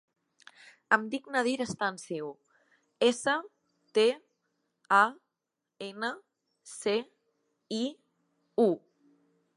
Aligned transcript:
Em 0.95 1.03
dic 1.09 1.27
Nadir 1.35 1.67
Stanciu: 1.71 2.31
essa, 3.09 3.35
te, 3.99 4.07
a, 5.03 5.05
ena, 5.91 6.11
ce, 6.75 6.97
i, 7.83 7.83
u. 8.69 8.69